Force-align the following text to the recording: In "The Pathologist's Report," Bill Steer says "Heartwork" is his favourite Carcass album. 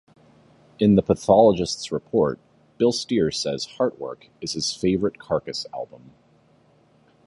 In 0.79 0.95
"The 0.95 1.03
Pathologist's 1.03 1.91
Report," 1.91 2.39
Bill 2.79 2.91
Steer 2.91 3.29
says 3.29 3.67
"Heartwork" 3.77 4.29
is 4.41 4.53
his 4.53 4.73
favourite 4.73 5.19
Carcass 5.19 5.67
album. 5.71 6.13